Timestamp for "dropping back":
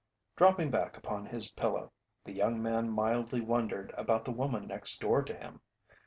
0.35-0.97